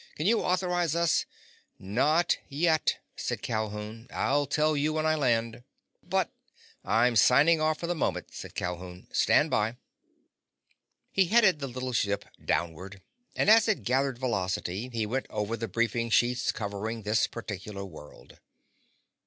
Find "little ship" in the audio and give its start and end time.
11.67-12.25